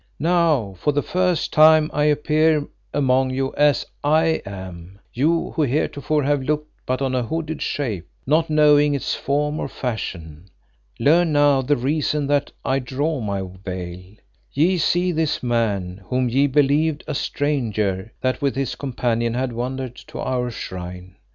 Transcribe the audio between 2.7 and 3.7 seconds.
among you